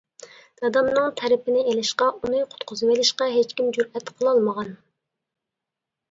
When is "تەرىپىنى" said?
1.19-1.59